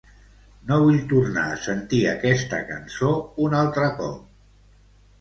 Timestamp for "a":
1.51-1.59